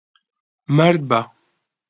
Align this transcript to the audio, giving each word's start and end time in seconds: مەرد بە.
مەرد 0.75 1.01
بە. 1.09 1.21